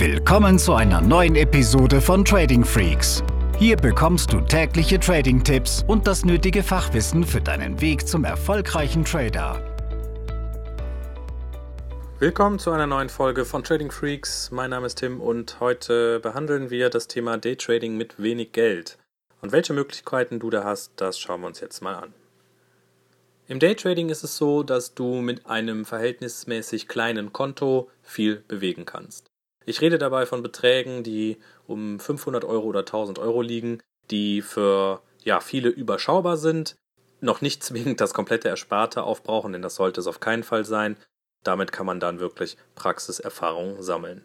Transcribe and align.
Willkommen 0.00 0.58
zu 0.58 0.72
einer 0.72 1.02
neuen 1.02 1.36
Episode 1.36 2.00
von 2.00 2.24
Trading 2.24 2.64
Freaks. 2.64 3.22
Hier 3.58 3.76
bekommst 3.76 4.32
du 4.32 4.40
tägliche 4.40 4.98
Trading-Tipps 4.98 5.84
und 5.86 6.06
das 6.06 6.24
nötige 6.24 6.62
Fachwissen 6.62 7.22
für 7.22 7.42
deinen 7.42 7.82
Weg 7.82 8.08
zum 8.08 8.24
erfolgreichen 8.24 9.04
Trader. 9.04 9.62
Willkommen 12.18 12.58
zu 12.58 12.70
einer 12.70 12.86
neuen 12.86 13.10
Folge 13.10 13.44
von 13.44 13.62
Trading 13.62 13.90
Freaks. 13.90 14.50
Mein 14.50 14.70
Name 14.70 14.86
ist 14.86 14.94
Tim 14.94 15.20
und 15.20 15.60
heute 15.60 16.18
behandeln 16.20 16.70
wir 16.70 16.88
das 16.88 17.06
Thema 17.06 17.36
Daytrading 17.36 17.98
mit 17.98 18.22
wenig 18.22 18.52
Geld. 18.52 18.96
Und 19.42 19.52
welche 19.52 19.74
Möglichkeiten 19.74 20.40
du 20.40 20.48
da 20.48 20.64
hast, 20.64 20.92
das 20.96 21.18
schauen 21.18 21.42
wir 21.42 21.48
uns 21.48 21.60
jetzt 21.60 21.82
mal 21.82 21.96
an. 21.96 22.14
Im 23.48 23.58
Daytrading 23.58 24.08
ist 24.08 24.24
es 24.24 24.38
so, 24.38 24.62
dass 24.62 24.94
du 24.94 25.16
mit 25.16 25.44
einem 25.44 25.84
verhältnismäßig 25.84 26.88
kleinen 26.88 27.34
Konto 27.34 27.90
viel 28.00 28.36
bewegen 28.48 28.86
kannst. 28.86 29.29
Ich 29.66 29.80
rede 29.80 29.98
dabei 29.98 30.26
von 30.26 30.42
Beträgen, 30.42 31.02
die 31.02 31.38
um 31.66 32.00
500 32.00 32.44
Euro 32.44 32.66
oder 32.66 32.80
1000 32.80 33.18
Euro 33.18 33.42
liegen, 33.42 33.80
die 34.10 34.42
für 34.42 35.02
ja, 35.22 35.40
viele 35.40 35.68
überschaubar 35.68 36.36
sind, 36.36 36.76
noch 37.20 37.40
nicht 37.40 37.62
zwingend 37.62 38.00
das 38.00 38.14
komplette 38.14 38.48
Ersparte 38.48 39.02
aufbrauchen, 39.02 39.52
denn 39.52 39.62
das 39.62 39.74
sollte 39.74 40.00
es 40.00 40.06
auf 40.06 40.20
keinen 40.20 40.42
Fall 40.42 40.64
sein. 40.64 40.96
Damit 41.44 41.72
kann 41.72 41.86
man 41.86 42.00
dann 42.00 42.20
wirklich 42.20 42.56
Praxiserfahrung 42.74 43.82
sammeln. 43.82 44.24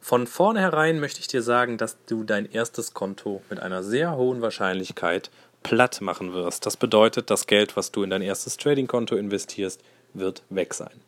Von 0.00 0.26
vornherein 0.26 0.98
möchte 0.98 1.20
ich 1.20 1.28
dir 1.28 1.42
sagen, 1.42 1.76
dass 1.76 2.02
du 2.06 2.24
dein 2.24 2.50
erstes 2.50 2.94
Konto 2.94 3.42
mit 3.50 3.60
einer 3.60 3.82
sehr 3.82 4.16
hohen 4.16 4.40
Wahrscheinlichkeit 4.40 5.30
platt 5.62 6.00
machen 6.00 6.32
wirst. 6.32 6.64
Das 6.64 6.78
bedeutet, 6.78 7.28
das 7.28 7.46
Geld, 7.46 7.76
was 7.76 7.92
du 7.92 8.02
in 8.02 8.08
dein 8.08 8.22
erstes 8.22 8.56
Trading-Konto 8.56 9.16
investierst, 9.16 9.82
wird 10.14 10.42
weg 10.48 10.72
sein. 10.72 11.02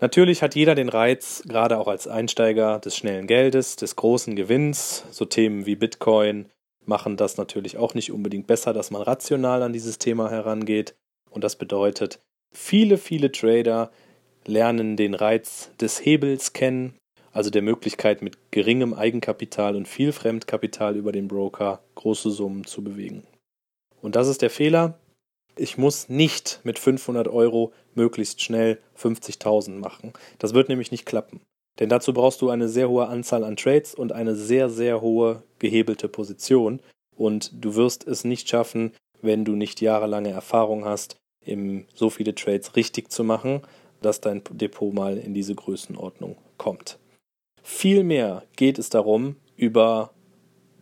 Natürlich 0.00 0.42
hat 0.42 0.54
jeder 0.54 0.74
den 0.74 0.88
Reiz, 0.88 1.42
gerade 1.46 1.78
auch 1.78 1.86
als 1.86 2.08
Einsteiger, 2.08 2.78
des 2.78 2.96
schnellen 2.96 3.26
Geldes, 3.26 3.76
des 3.76 3.96
großen 3.96 4.34
Gewinns. 4.34 5.04
So 5.10 5.26
Themen 5.26 5.66
wie 5.66 5.76
Bitcoin 5.76 6.46
machen 6.86 7.18
das 7.18 7.36
natürlich 7.36 7.76
auch 7.76 7.94
nicht 7.94 8.10
unbedingt 8.10 8.46
besser, 8.46 8.72
dass 8.72 8.90
man 8.90 9.02
rational 9.02 9.62
an 9.62 9.74
dieses 9.74 9.98
Thema 9.98 10.30
herangeht. 10.30 10.94
Und 11.28 11.44
das 11.44 11.56
bedeutet, 11.56 12.18
viele, 12.50 12.96
viele 12.96 13.30
Trader 13.30 13.90
lernen 14.46 14.96
den 14.96 15.14
Reiz 15.14 15.70
des 15.80 16.04
Hebels 16.04 16.54
kennen, 16.54 16.94
also 17.32 17.50
der 17.50 17.62
Möglichkeit 17.62 18.22
mit 18.22 18.50
geringem 18.50 18.94
Eigenkapital 18.94 19.76
und 19.76 19.86
viel 19.86 20.12
Fremdkapital 20.12 20.96
über 20.96 21.12
den 21.12 21.28
Broker 21.28 21.82
große 21.94 22.30
Summen 22.30 22.64
zu 22.64 22.82
bewegen. 22.82 23.22
Und 24.00 24.16
das 24.16 24.28
ist 24.28 24.40
der 24.40 24.50
Fehler, 24.50 24.98
ich 25.60 25.76
muss 25.76 26.08
nicht 26.08 26.60
mit 26.64 26.78
500 26.78 27.28
Euro 27.28 27.72
möglichst 27.94 28.40
schnell 28.40 28.78
50.000 28.98 29.78
machen. 29.78 30.12
Das 30.38 30.54
wird 30.54 30.68
nämlich 30.68 30.90
nicht 30.90 31.04
klappen. 31.04 31.40
Denn 31.78 31.88
dazu 31.88 32.12
brauchst 32.12 32.40
du 32.40 32.50
eine 32.50 32.68
sehr 32.68 32.88
hohe 32.88 33.06
Anzahl 33.08 33.44
an 33.44 33.56
Trades 33.56 33.94
und 33.94 34.12
eine 34.12 34.34
sehr, 34.34 34.70
sehr 34.70 35.00
hohe 35.00 35.42
gehebelte 35.58 36.08
Position. 36.08 36.80
Und 37.16 37.52
du 37.54 37.74
wirst 37.74 38.06
es 38.06 38.24
nicht 38.24 38.48
schaffen, 38.48 38.92
wenn 39.20 39.44
du 39.44 39.52
nicht 39.52 39.80
jahrelange 39.82 40.30
Erfahrung 40.30 40.84
hast, 40.86 41.16
eben 41.44 41.86
so 41.94 42.08
viele 42.08 42.34
Trades 42.34 42.76
richtig 42.76 43.10
zu 43.10 43.22
machen, 43.22 43.60
dass 44.00 44.20
dein 44.20 44.42
Depot 44.50 44.94
mal 44.94 45.18
in 45.18 45.34
diese 45.34 45.54
Größenordnung 45.54 46.36
kommt. 46.56 46.98
Vielmehr 47.62 48.44
geht 48.56 48.78
es 48.78 48.88
darum, 48.88 49.36
über 49.56 50.10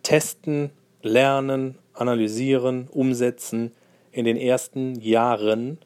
Testen, 0.03 0.71
Lernen, 1.01 1.77
Analysieren, 1.93 2.87
Umsetzen, 2.89 3.73
in 4.11 4.25
den 4.25 4.37
ersten 4.37 4.99
Jahren 4.99 5.77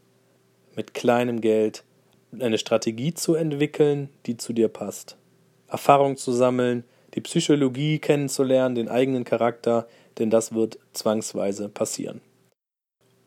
mit 0.76 0.94
kleinem 0.94 1.42
Geld 1.42 1.84
eine 2.40 2.58
Strategie 2.58 3.14
zu 3.14 3.36
entwickeln, 3.36 4.10
die 4.26 4.38
zu 4.38 4.54
dir 4.54 4.68
passt. 4.68 5.18
Erfahrung 5.68 6.18
zu 6.18 6.32
sammeln, 6.32 6.84
die 7.14 7.22
Psychologie 7.22 8.00
kennenzulernen, 8.00 8.76
den 8.76 8.90
eigenen 8.90 9.24
Charakter, 9.24 9.88
denn 10.18 10.30
das 10.30 10.54
wird 10.54 10.80
zwangsweise 10.94 11.70
passieren. 11.70 12.22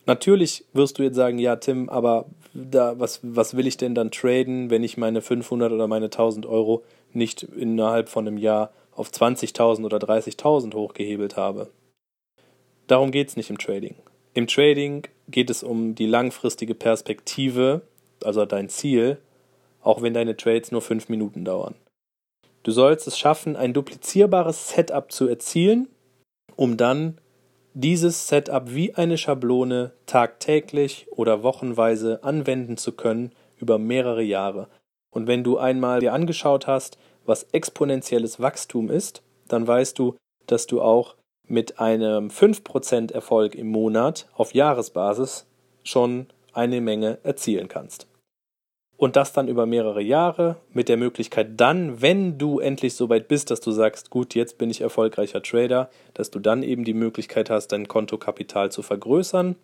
Natürlich 0.05 0.63
wirst 0.73 0.99
du 0.99 1.03
jetzt 1.03 1.15
sagen, 1.15 1.37
ja, 1.37 1.57
Tim, 1.57 1.89
aber 1.89 2.25
da, 2.53 2.97
was, 2.97 3.19
was 3.23 3.57
will 3.57 3.67
ich 3.67 3.75
denn 3.75 3.93
dann 3.93 4.09
traden, 4.09 4.69
wenn 4.69 4.83
ich 4.83 4.97
meine 4.97 5.21
500 5.21 5.71
oder 5.71 5.87
meine 5.87 6.05
1000 6.05 6.45
Euro 6.45 6.83
nicht 7.13 7.43
innerhalb 7.43 8.07
von 8.07 8.25
einem 8.25 8.37
Jahr 8.37 8.71
auf 8.95 9.09
20.000 9.09 9.83
oder 9.83 9.97
30.000 9.97 10.73
hochgehebelt 10.73 11.35
habe? 11.35 11.69
Darum 12.87 13.11
geht 13.11 13.27
es 13.27 13.35
nicht 13.35 13.49
im 13.49 13.57
Trading. 13.57 13.95
Im 14.37 14.45
Trading 14.45 15.01
geht 15.27 15.49
es 15.49 15.63
um 15.63 15.95
die 15.95 16.05
langfristige 16.05 16.75
Perspektive, 16.75 17.81
also 18.23 18.45
dein 18.45 18.69
Ziel, 18.69 19.17
auch 19.81 20.03
wenn 20.03 20.13
deine 20.13 20.37
Trades 20.37 20.71
nur 20.71 20.83
fünf 20.83 21.09
Minuten 21.09 21.43
dauern. 21.43 21.73
Du 22.61 22.69
sollst 22.69 23.07
es 23.07 23.17
schaffen, 23.17 23.55
ein 23.55 23.73
duplizierbares 23.73 24.69
Setup 24.69 25.11
zu 25.11 25.27
erzielen, 25.27 25.87
um 26.55 26.77
dann 26.77 27.17
dieses 27.73 28.27
Setup 28.27 28.75
wie 28.75 28.93
eine 28.93 29.17
Schablone 29.17 29.93
tagtäglich 30.05 31.07
oder 31.09 31.41
wochenweise 31.41 32.23
anwenden 32.23 32.77
zu 32.77 32.91
können 32.91 33.31
über 33.57 33.79
mehrere 33.79 34.21
Jahre. 34.21 34.67
Und 35.09 35.25
wenn 35.25 35.43
du 35.43 35.57
einmal 35.57 35.99
dir 36.01 36.13
angeschaut 36.13 36.67
hast, 36.67 36.99
was 37.25 37.47
exponentielles 37.53 38.39
Wachstum 38.39 38.91
ist, 38.91 39.23
dann 39.47 39.65
weißt 39.65 39.97
du, 39.97 40.15
dass 40.45 40.67
du 40.67 40.79
auch 40.79 41.15
mit 41.47 41.79
einem 41.79 42.27
5% 42.27 43.11
Erfolg 43.11 43.55
im 43.55 43.67
Monat 43.67 44.27
auf 44.35 44.53
Jahresbasis 44.53 45.45
schon 45.83 46.27
eine 46.53 46.81
Menge 46.81 47.19
erzielen 47.23 47.67
kannst. 47.67 48.07
Und 48.97 49.15
das 49.15 49.31
dann 49.31 49.47
über 49.47 49.67
mehrere 49.67 50.01
Jahre 50.01 50.57
mit 50.73 50.89
der 50.89 50.97
Möglichkeit 50.97 51.49
dann, 51.57 52.01
wenn 52.01 52.39
du 52.39 52.59
endlich 52.59 52.95
so 52.95 53.09
weit 53.09 53.27
bist, 53.27 53.51
dass 53.51 53.61
du 53.61 53.71
sagst, 53.71 54.09
gut, 54.09 54.33
jetzt 54.33 54.57
bin 54.57 54.71
ich 54.71 54.81
erfolgreicher 54.81 55.43
Trader, 55.43 55.91
dass 56.15 56.31
du 56.31 56.39
dann 56.39 56.63
eben 56.63 56.83
die 56.83 56.95
Möglichkeit 56.95 57.51
hast, 57.51 57.67
dein 57.67 57.87
Kontokapital 57.87 58.71
zu 58.71 58.81
vergrößern 58.81 59.55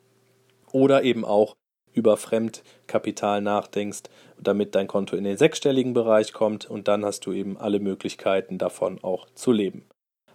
oder 0.71 1.03
eben 1.03 1.25
auch 1.25 1.55
über 1.94 2.15
Fremdkapital 2.15 3.41
nachdenkst, 3.41 4.03
damit 4.39 4.75
dein 4.75 4.88
Konto 4.88 5.15
in 5.15 5.23
den 5.23 5.38
sechsstelligen 5.38 5.94
Bereich 5.94 6.33
kommt 6.33 6.69
und 6.69 6.88
dann 6.88 7.03
hast 7.03 7.25
du 7.25 7.31
eben 7.31 7.57
alle 7.57 7.79
Möglichkeiten 7.79 8.59
davon 8.59 9.03
auch 9.03 9.27
zu 9.33 9.51
leben. 9.51 9.85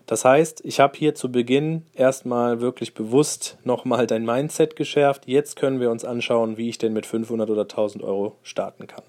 Das 0.09 0.25
heißt, 0.25 0.63
ich 0.65 0.81
habe 0.81 0.97
hier 0.97 1.15
zu 1.15 1.31
Beginn 1.31 1.85
erstmal 1.93 2.63
wirklich 2.63 2.95
bewusst 2.95 3.59
nochmal 3.63 4.07
dein 4.07 4.25
Mindset 4.25 4.75
geschärft. 4.75 5.29
Jetzt 5.29 5.57
können 5.57 5.81
wir 5.81 5.91
uns 5.91 6.03
anschauen, 6.03 6.57
wie 6.57 6.71
ich 6.71 6.79
denn 6.79 6.95
mit 6.95 7.05
500 7.05 7.51
oder 7.51 7.63
1000 7.63 8.03
Euro 8.03 8.35
starten 8.43 8.87
kann. 8.87 9.05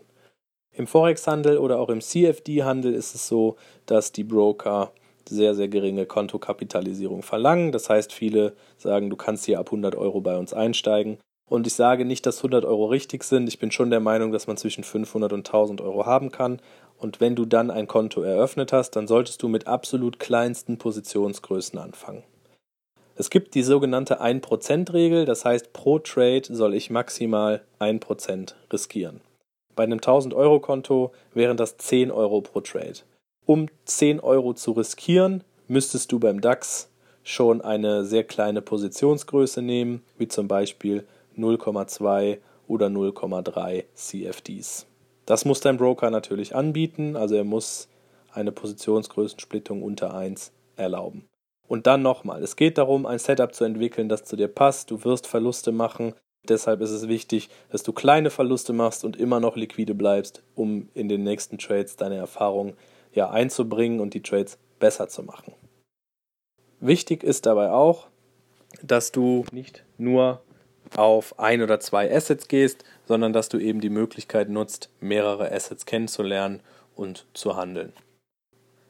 Im 0.74 0.88
Forex-Handel 0.88 1.58
oder 1.58 1.80
auch 1.80 1.88
im 1.88 2.02
CFD-Handel 2.02 2.94
ist 2.94 3.16
es 3.16 3.30
so, 3.30 3.56
dass 3.86 4.12
die 4.12 4.26
Broker 4.26 4.92
sehr, 5.26 5.56
sehr 5.56 5.70
geringe 5.70 6.06
Kontokapitalisierung 6.06 7.24
verlangen. 7.24 7.72
Das 7.72 7.90
heißt, 7.90 8.12
viele 8.12 8.52
sagen, 8.78 9.10
du 9.10 9.16
kannst 9.16 9.46
hier 9.46 9.60
ab 9.60 9.68
100 9.68 9.96
Euro 9.96 10.20
bei 10.20 10.38
uns 10.38 10.54
einsteigen. 10.54 11.18
Und 11.50 11.66
ich 11.66 11.76
sage 11.76 12.04
nicht, 12.04 12.26
dass 12.26 12.40
100 12.40 12.66
Euro 12.66 12.88
richtig 12.88 13.24
sind. 13.24 13.48
Ich 13.48 13.58
bin 13.58 13.72
schon 13.72 13.90
der 13.90 14.02
Meinung, 14.02 14.34
dass 14.34 14.48
man 14.48 14.58
zwischen 14.58 14.84
500 14.84 15.32
und 15.32 15.48
1000 15.48 15.80
Euro 15.80 16.06
haben 16.06 16.30
kann. 16.30 16.62
Und 17.00 17.22
wenn 17.22 17.36
du 17.36 17.46
dann 17.46 17.72
ein 17.72 17.88
Konto 17.88 18.22
eröffnet 18.22 18.74
hast, 18.74 18.92
dann 18.92 19.08
solltest 19.08 19.42
du 19.42 19.48
mit 19.48 19.68
absolut 19.68 20.20
kleinsten 20.20 20.78
Positionsgrößen 20.78 21.80
anfangen. 21.80 22.24
Es 23.16 23.30
gibt 23.30 23.56
die 23.56 23.64
sogenannte 23.64 24.22
1%-Regel, 24.22 25.26
das 25.26 25.44
heißt, 25.44 25.74
pro 25.74 26.00
Trade 26.00 26.44
soll 26.50 26.74
ich 26.74 26.90
maximal 26.90 27.62
1% 27.80 28.54
riskieren. 28.72 29.22
Bei 29.76 29.84
einem 29.84 30.00
1000-Euro-Konto 30.00 31.12
wären 31.34 31.58
das 31.58 31.78
10 31.78 32.12
Euro 32.12 32.42
pro 32.42 32.62
Trade. 32.62 33.00
Um 33.46 33.68
10 33.86 34.20
Euro 34.20 34.54
zu 34.54 34.74
riskieren, 34.74 35.44
müsstest 35.68 36.12
du 36.12 36.20
beim 36.20 36.42
DAX 36.42 36.90
schon 37.24 37.62
eine 37.62 38.04
sehr 38.06 38.24
kleine 38.24 38.62
Positionsgröße 38.62 39.62
nehmen, 39.62 40.04
wie 40.18 40.28
zum 40.28 40.48
Beispiel 40.48 41.06
0,2 41.38 42.40
oder 42.68 42.88
0,3 42.88 43.86
CFDs. 43.96 44.89
Das 45.30 45.46
muss 45.46 45.60
dein 45.60 45.78
Broker 45.78 46.10
natürlich 46.10 46.56
anbieten, 46.56 47.16
also 47.16 47.36
er 47.36 47.44
muss 47.44 47.88
eine 48.32 48.52
Positionsgrößensplittung 48.52 49.84
unter 49.84 50.16
1 50.16 50.52
erlauben. 50.76 51.28
Und 51.68 51.86
dann 51.86 52.02
nochmal, 52.02 52.42
es 52.42 52.56
geht 52.56 52.80
darum, 52.80 53.06
ein 53.06 53.20
Setup 53.20 53.54
zu 53.54 53.64
entwickeln, 53.64 54.10
das 54.10 54.24
zu 54.24 54.36
dir 54.36 54.48
passt. 54.48 54.90
Du 54.90 55.04
wirst 55.04 55.28
Verluste 55.28 55.72
machen. 55.72 56.16
Deshalb 56.48 56.82
ist 56.82 56.90
es 56.90 57.08
wichtig, 57.08 57.50
dass 57.70 57.84
du 57.84 57.94
kleine 57.94 58.32
Verluste 58.32 58.74
machst 58.74 59.06
und 59.06 59.18
immer 59.18 59.40
noch 59.40 59.56
liquide 59.56 59.94
bleibst, 59.94 60.42
um 60.56 60.90
in 60.96 61.10
den 61.10 61.24
nächsten 61.24 61.60
Trades 61.60 61.96
deine 61.96 62.16
Erfahrung 62.16 62.74
ja 63.14 63.30
einzubringen 63.30 64.00
und 64.00 64.16
die 64.16 64.24
Trades 64.24 64.58
besser 64.80 65.10
zu 65.10 65.22
machen. 65.22 65.54
Wichtig 66.80 67.24
ist 67.24 67.46
dabei 67.46 67.70
auch, 67.70 68.08
dass 68.82 69.12
du 69.12 69.46
nicht 69.52 69.86
nur 70.00 70.42
auf 70.96 71.40
ein 71.40 71.62
oder 71.62 71.80
zwei 71.80 72.14
Assets 72.14 72.48
gehst, 72.48 72.84
sondern 73.08 73.34
dass 73.34 73.50
du 73.50 73.58
eben 73.58 73.82
die 73.82 73.90
Möglichkeit 73.90 74.50
nutzt, 74.50 74.90
mehrere 75.00 75.52
Assets 75.52 75.86
kennenzulernen 75.86 76.62
und 76.96 77.26
zu 77.34 77.56
handeln. 77.56 77.94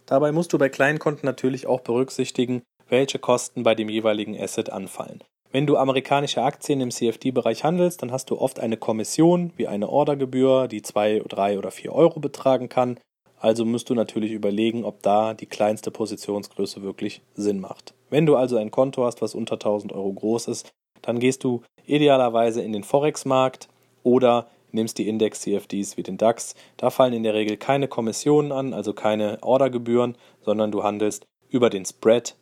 Dabei 0.05 0.31
musst 0.31 0.53
du 0.53 0.57
bei 0.57 0.69
kleinen 0.69 0.99
Konten 0.99 1.25
natürlich 1.25 1.67
auch 1.67 1.81
berücksichtigen, 1.81 2.63
welche 2.87 3.19
Kosten 3.19 3.63
bei 3.63 3.75
dem 3.75 3.89
jeweiligen 3.89 4.39
Asset 4.39 4.71
anfallen. 4.71 5.23
Wenn 5.51 5.65
du 5.65 5.77
amerikanische 5.77 6.43
Aktien 6.43 6.79
im 6.81 6.91
CFD-Bereich 6.91 7.63
handelst, 7.63 8.01
dann 8.01 8.11
hast 8.11 8.29
du 8.29 8.39
oft 8.39 8.59
eine 8.59 8.77
Kommission 8.77 9.51
wie 9.57 9.67
eine 9.67 9.89
Ordergebühr, 9.89 10.67
die 10.67 10.83
zwei, 10.83 11.21
drei 11.27 11.57
oder 11.57 11.71
vier 11.71 11.93
Euro 11.93 12.19
betragen 12.19 12.69
kann. 12.69 12.99
Also 13.39 13.65
musst 13.65 13.89
du 13.89 13.95
natürlich 13.95 14.31
überlegen, 14.31 14.83
ob 14.83 15.01
da 15.01 15.33
die 15.33 15.47
kleinste 15.47 15.91
Positionsgröße 15.91 16.83
wirklich 16.83 17.21
Sinn 17.33 17.59
macht. 17.59 17.93
Wenn 18.09 18.25
du 18.25 18.35
also 18.35 18.57
ein 18.57 18.69
Konto 18.69 19.05
hast, 19.05 19.21
was 19.21 19.33
unter 19.33 19.55
1000 19.55 19.93
Euro 19.93 20.11
groß 20.13 20.49
ist, 20.49 20.71
dann 21.01 21.19
gehst 21.19 21.43
du 21.43 21.63
idealerweise 21.89 22.61
in 22.61 22.71
den 22.71 22.83
Forex-Markt 22.83 23.67
oder 24.03 24.47
nimmst 24.71 24.97
die 24.97 25.07
Index-CFDs 25.07 25.97
wie 25.97 26.03
den 26.03 26.17
DAX. 26.17 26.55
Da 26.77 26.89
fallen 26.89 27.13
in 27.13 27.23
der 27.23 27.33
Regel 27.33 27.57
keine 27.57 27.87
Kommissionen 27.87 28.51
an, 28.51 28.73
also 28.73 28.93
keine 28.93 29.39
Ordergebühren, 29.41 30.15
sondern 30.41 30.71
du 30.71 30.83
handelst 30.83 31.25
über 31.49 31.69
den 31.69 31.85
Spread 31.85 32.35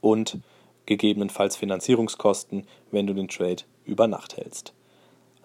und 0.00 0.38
gegebenenfalls 0.86 1.56
Finanzierungskosten, 1.56 2.66
wenn 2.90 3.06
du 3.06 3.14
den 3.14 3.28
Trade 3.28 3.62
über 3.84 4.06
Nacht 4.06 4.36
hältst. 4.36 4.74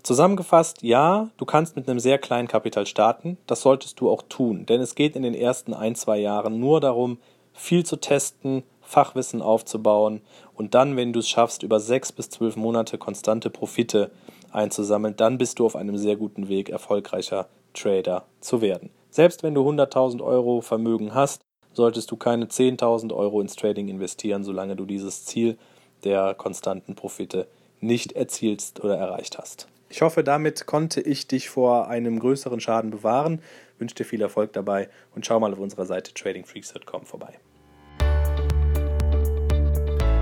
Zusammengefasst, 0.04 0.82
ja, 0.82 1.30
du 1.38 1.46
kannst 1.46 1.76
mit 1.76 1.90
einem 1.90 2.00
sehr 2.00 2.18
kleinen 2.18 2.48
Kapital 2.48 2.86
starten, 2.86 3.38
das 3.48 3.62
solltest 3.62 4.00
du 4.00 4.10
auch 4.10 4.22
tun, 4.30 4.66
denn 4.66 4.80
es 4.80 4.96
geht 4.96 5.16
in 5.16 5.24
den 5.24 5.34
ersten 5.34 5.74
ein, 5.74 5.96
zwei 5.96 6.18
Jahren 6.18 6.60
nur 6.60 6.80
darum, 6.80 7.18
viel 7.54 7.86
zu 7.86 7.98
testen, 7.98 8.64
Fachwissen 8.90 9.44
aufzubauen 9.44 10.22
und 10.56 10.74
dann, 10.74 10.98
wenn 10.98 11.14
du 11.14 11.20
es 11.20 11.30
schaffst, 11.30 11.62
über 11.62 11.80
sechs 11.80 12.12
bis 12.12 12.32
zwölf 12.32 12.56
Monate 12.56 12.98
konstante 12.98 13.52
Profite 13.52 14.10
einzusammeln, 14.52 15.16
dann 15.16 15.38
bist 15.38 15.60
du 15.60 15.68
auf 15.68 15.76
einem 15.76 15.96
sehr 15.98 16.16
guten 16.16 16.50
Weg, 16.50 16.70
erfolgreicher 16.70 17.48
Trader 17.76 18.26
zu 18.42 18.62
werden. 18.62 18.90
Selbst 19.12 19.44
wenn 19.44 19.54
du 19.54 19.62
100.000 19.62 20.24
Euro 20.24 20.62
Vermögen 20.62 21.14
hast, 21.14 21.42
solltest 21.74 22.10
du 22.10 22.18
keine 22.18 22.46
10.000 22.46 23.16
Euro 23.16 23.42
ins 23.42 23.56
Trading 23.56 23.90
investieren, 23.90 24.44
solange 24.44 24.76
du 24.76 24.86
dieses 24.86 25.24
Ziel 25.24 25.60
der 26.04 26.34
konstanten 26.34 26.96
Profite 26.96 27.48
nicht 27.82 28.14
erzielst 28.14 28.84
oder 28.84 28.98
erreicht 28.98 29.38
hast. 29.38 29.68
Ich 29.90 30.02
hoffe, 30.02 30.24
damit 30.24 30.66
konnte 30.66 31.02
ich 31.02 31.28
dich 31.28 31.50
vor 31.50 31.88
einem 31.88 32.20
größeren 32.20 32.60
Schaden 32.60 32.90
bewahren. 32.90 33.42
Wünsche 33.78 33.96
dir 33.96 34.06
viel 34.06 34.22
Erfolg 34.22 34.54
dabei 34.54 34.90
und 35.14 35.28
schau 35.28 35.40
mal 35.40 35.54
auf 35.54 35.60
unserer 35.60 35.86
Seite 35.86 36.14
tradingfreaks.com 36.14 37.06
vorbei. 37.06 37.40